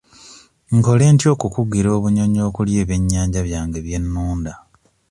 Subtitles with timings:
[0.75, 4.53] Nkole ntya okukugira obunyonyi okulya ebyennyanja byange bye nnunda?